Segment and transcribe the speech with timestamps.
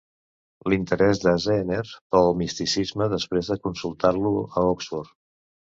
[0.71, 1.83] L'interès de Zaehner
[2.15, 5.19] pel misticisme, després de consultar-lo a Oxford.